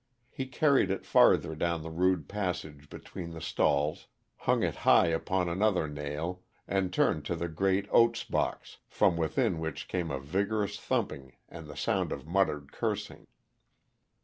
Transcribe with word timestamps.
He 0.31 0.47
carried 0.47 0.89
it 0.89 1.05
farther 1.05 1.53
down 1.53 1.83
the 1.83 1.91
rude 1.91 2.27
passage 2.27 2.89
between 2.89 3.29
the 3.33 3.39
stalls, 3.39 4.07
hung 4.35 4.63
it 4.63 4.77
high 4.77 5.05
upon 5.09 5.47
another 5.47 5.87
nail, 5.87 6.41
and 6.67 6.91
turned 6.91 7.23
to 7.25 7.35
the 7.35 7.47
great 7.47 7.87
oats 7.91 8.23
box, 8.23 8.77
from 8.87 9.15
within 9.15 9.59
which 9.59 9.87
came 9.87 10.09
a 10.09 10.19
vigorous 10.19 10.79
thumping 10.79 11.33
and 11.47 11.67
the 11.67 11.77
sound 11.77 12.11
of 12.11 12.25
muttered 12.25 12.71
cursing. 12.71 13.27